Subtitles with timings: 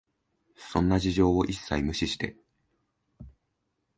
[0.55, 2.35] そんな事情を一切無視して、